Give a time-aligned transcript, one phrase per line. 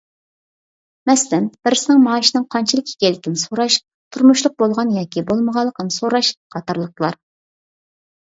[1.09, 3.77] مەسىلەن، بىرسىنىڭ مائاشىنىڭ قانچىلىك ئىكەنلىكىنى سوراش،
[4.17, 7.21] تۇرمۇشلۇق بولغان ياكى بولمىغانلىقىنى سوراش قاتارلىقلار.